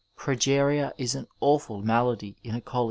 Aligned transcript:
Progeria 0.17 0.93
is 0.97 1.13
an 1.13 1.27
awfol 1.43 1.83
malady 1.83 2.35
in 2.43 2.55
a 2.55 2.61
coU^. 2.61 2.79